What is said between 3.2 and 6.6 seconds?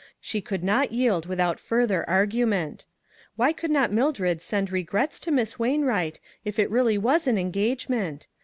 Why could not Mildred send regrets to Miss Wainwright, if